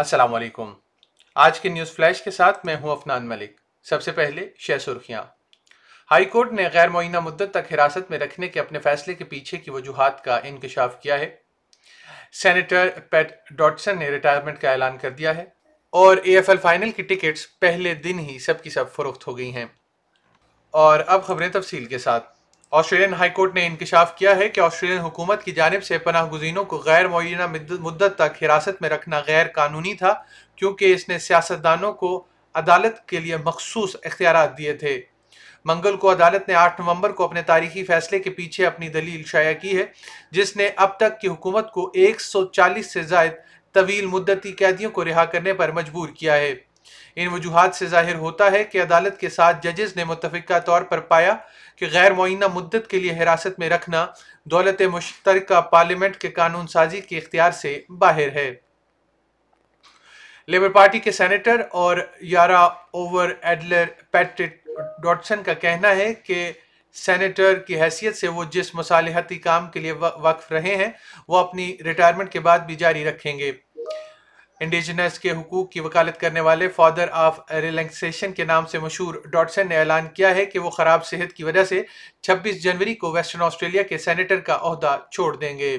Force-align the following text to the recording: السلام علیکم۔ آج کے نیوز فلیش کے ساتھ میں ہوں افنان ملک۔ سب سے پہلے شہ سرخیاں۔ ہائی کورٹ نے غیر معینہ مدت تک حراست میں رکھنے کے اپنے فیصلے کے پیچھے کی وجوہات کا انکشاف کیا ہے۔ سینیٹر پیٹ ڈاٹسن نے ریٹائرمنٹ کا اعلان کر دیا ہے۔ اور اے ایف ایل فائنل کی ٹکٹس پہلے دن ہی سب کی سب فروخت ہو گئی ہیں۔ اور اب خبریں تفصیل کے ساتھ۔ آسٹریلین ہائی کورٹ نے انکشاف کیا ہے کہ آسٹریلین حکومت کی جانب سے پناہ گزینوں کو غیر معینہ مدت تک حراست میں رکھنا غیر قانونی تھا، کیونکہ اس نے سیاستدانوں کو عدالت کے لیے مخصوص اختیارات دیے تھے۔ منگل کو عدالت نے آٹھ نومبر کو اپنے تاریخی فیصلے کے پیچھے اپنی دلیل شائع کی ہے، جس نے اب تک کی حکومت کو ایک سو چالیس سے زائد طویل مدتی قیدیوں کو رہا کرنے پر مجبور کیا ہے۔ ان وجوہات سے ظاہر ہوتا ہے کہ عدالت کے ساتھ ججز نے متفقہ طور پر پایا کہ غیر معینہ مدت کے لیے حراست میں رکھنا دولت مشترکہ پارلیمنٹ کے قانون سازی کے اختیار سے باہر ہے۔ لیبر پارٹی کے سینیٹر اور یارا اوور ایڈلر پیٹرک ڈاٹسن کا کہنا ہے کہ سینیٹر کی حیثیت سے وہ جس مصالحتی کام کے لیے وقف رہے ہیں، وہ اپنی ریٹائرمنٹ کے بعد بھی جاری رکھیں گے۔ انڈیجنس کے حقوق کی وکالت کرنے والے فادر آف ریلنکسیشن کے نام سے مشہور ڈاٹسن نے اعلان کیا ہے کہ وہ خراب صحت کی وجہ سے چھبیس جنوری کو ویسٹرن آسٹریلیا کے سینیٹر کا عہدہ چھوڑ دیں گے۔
السلام 0.00 0.34
علیکم۔ 0.34 0.74
آج 1.34 1.60
کے 1.60 1.68
نیوز 1.68 1.92
فلیش 1.92 2.22
کے 2.22 2.30
ساتھ 2.30 2.66
میں 2.66 2.76
ہوں 2.76 2.92
افنان 2.92 3.28
ملک۔ 3.28 3.50
سب 3.82 4.02
سے 4.02 4.12
پہلے 4.12 4.48
شہ 4.56 4.78
سرخیاں۔ 4.78 5.22
ہائی 6.10 6.24
کورٹ 6.24 6.52
نے 6.52 6.68
غیر 6.72 6.88
معینہ 6.88 7.20
مدت 7.20 7.42
تک 7.50 7.74
حراست 7.74 8.10
میں 8.10 8.18
رکھنے 8.18 8.48
کے 8.48 8.60
اپنے 8.60 8.78
فیصلے 8.78 9.14
کے 9.14 9.24
پیچھے 9.24 9.58
کی 9.58 9.70
وجوہات 9.70 10.24
کا 10.24 10.40
انکشاف 10.44 11.00
کیا 11.00 11.18
ہے۔ 11.18 11.36
سینیٹر 12.32 12.88
پیٹ 13.10 13.32
ڈاٹسن 13.50 13.98
نے 13.98 14.08
ریٹائرمنٹ 14.08 14.60
کا 14.60 14.70
اعلان 14.70 14.98
کر 14.98 15.10
دیا 15.10 15.36
ہے۔ 15.36 15.44
اور 15.90 16.16
اے 16.16 16.36
ایف 16.36 16.48
ایل 16.48 16.58
فائنل 16.58 16.90
کی 16.90 17.02
ٹکٹس 17.02 17.58
پہلے 17.58 17.94
دن 17.94 18.18
ہی 18.18 18.38
سب 18.38 18.62
کی 18.62 18.70
سب 18.70 18.92
فروخت 18.92 19.26
ہو 19.26 19.38
گئی 19.38 19.54
ہیں۔ 19.54 19.66
اور 20.70 21.00
اب 21.06 21.24
خبریں 21.24 21.48
تفصیل 21.48 21.84
کے 21.84 21.98
ساتھ۔ 21.98 22.39
آسٹریلین 22.72 23.14
ہائی 23.14 23.30
کورٹ 23.30 23.54
نے 23.54 23.64
انکشاف 23.66 24.14
کیا 24.16 24.36
ہے 24.36 24.48
کہ 24.48 24.60
آسٹریلین 24.60 24.98
حکومت 24.98 25.42
کی 25.44 25.52
جانب 25.52 25.84
سے 25.84 25.96
پناہ 25.98 26.28
گزینوں 26.32 26.64
کو 26.64 26.76
غیر 26.76 27.08
معینہ 27.08 27.46
مدت 27.80 28.14
تک 28.16 28.42
حراست 28.42 28.80
میں 28.80 28.90
رکھنا 28.90 29.20
غیر 29.26 29.46
قانونی 29.54 29.94
تھا، 29.94 30.12
کیونکہ 30.56 30.92
اس 30.94 31.08
نے 31.08 31.18
سیاستدانوں 31.18 31.92
کو 31.92 32.24
عدالت 32.54 33.08
کے 33.08 33.20
لیے 33.20 33.36
مخصوص 33.36 33.96
اختیارات 34.04 34.56
دیے 34.58 34.72
تھے۔ 34.72 35.00
منگل 35.64 35.96
کو 35.96 36.12
عدالت 36.12 36.48
نے 36.48 36.54
آٹھ 36.54 36.80
نومبر 36.80 37.12
کو 37.12 37.24
اپنے 37.24 37.42
تاریخی 37.42 37.84
فیصلے 37.84 38.18
کے 38.18 38.30
پیچھے 38.30 38.66
اپنی 38.66 38.88
دلیل 38.88 39.24
شائع 39.26 39.52
کی 39.52 39.76
ہے، 39.78 39.84
جس 40.30 40.56
نے 40.56 40.70
اب 40.76 40.96
تک 40.96 41.20
کی 41.20 41.28
حکومت 41.28 41.72
کو 41.72 41.90
ایک 41.94 42.20
سو 42.20 42.44
چالیس 42.46 42.92
سے 42.92 43.02
زائد 43.02 43.32
طویل 43.74 44.06
مدتی 44.06 44.52
قیدیوں 44.52 44.90
کو 44.90 45.04
رہا 45.04 45.24
کرنے 45.24 45.52
پر 45.52 45.72
مجبور 45.72 46.08
کیا 46.08 46.36
ہے۔ 46.36 46.54
ان 47.16 47.28
وجوہات 47.28 47.74
سے 47.74 47.86
ظاہر 47.86 48.14
ہوتا 48.14 48.50
ہے 48.50 48.64
کہ 48.64 48.82
عدالت 48.82 49.20
کے 49.20 49.28
ساتھ 49.28 49.56
ججز 49.62 49.96
نے 49.96 50.04
متفقہ 50.04 50.58
طور 50.58 50.82
پر 50.82 51.00
پایا 51.00 51.34
کہ 51.76 51.86
غیر 51.92 52.12
معینہ 52.12 52.46
مدت 52.46 52.88
کے 52.88 53.00
لیے 53.00 53.22
حراست 53.22 53.58
میں 53.58 53.70
رکھنا 53.70 54.06
دولت 54.44 54.82
مشترکہ 54.82 55.60
پارلیمنٹ 55.60 56.16
کے 56.16 56.28
قانون 56.28 56.66
سازی 56.66 57.00
کے 57.00 57.18
اختیار 57.18 57.50
سے 57.50 57.80
باہر 57.88 58.32
ہے۔ 58.34 58.54
لیبر 60.46 60.68
پارٹی 60.68 60.98
کے 60.98 61.12
سینیٹر 61.12 61.62
اور 61.70 61.96
یارا 62.20 62.64
اوور 62.64 63.28
ایڈلر 63.42 63.84
پیٹرک 64.10 64.68
ڈاٹسن 65.02 65.42
کا 65.42 65.52
کہنا 65.52 65.96
ہے 65.96 66.14
کہ 66.14 66.52
سینیٹر 66.92 67.54
کی 67.54 67.80
حیثیت 67.82 68.16
سے 68.16 68.28
وہ 68.28 68.44
جس 68.44 68.74
مصالحتی 68.74 69.38
کام 69.38 69.70
کے 69.70 69.80
لیے 69.80 69.92
وقف 69.92 70.52
رہے 70.52 70.76
ہیں، 70.76 70.88
وہ 71.28 71.38
اپنی 71.38 71.76
ریٹائرمنٹ 71.84 72.32
کے 72.32 72.40
بعد 72.40 72.58
بھی 72.58 72.74
جاری 72.74 73.04
رکھیں 73.04 73.38
گے۔ 73.38 73.52
انڈیجنس 74.60 75.18
کے 75.18 75.30
حقوق 75.30 75.70
کی 75.70 75.80
وکالت 75.80 76.20
کرنے 76.20 76.40
والے 76.40 76.68
فادر 76.68 77.08
آف 77.12 77.52
ریلنکسیشن 77.52 78.32
کے 78.32 78.44
نام 78.44 78.66
سے 78.66 78.78
مشہور 78.78 79.14
ڈاٹسن 79.32 79.68
نے 79.68 79.76
اعلان 79.76 80.08
کیا 80.08 80.34
ہے 80.34 80.44
کہ 80.46 80.58
وہ 80.58 80.70
خراب 80.70 81.06
صحت 81.06 81.32
کی 81.32 81.44
وجہ 81.44 81.64
سے 81.64 81.82
چھبیس 82.22 82.62
جنوری 82.62 82.94
کو 82.94 83.12
ویسٹرن 83.12 83.42
آسٹریلیا 83.42 83.82
کے 83.82 83.98
سینیٹر 83.98 84.40
کا 84.40 84.58
عہدہ 84.60 84.98
چھوڑ 85.10 85.36
دیں 85.36 85.58
گے۔ 85.58 85.78